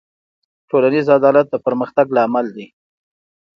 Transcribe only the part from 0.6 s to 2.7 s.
ټولنیز عدالت د پرمختګ لامل دی.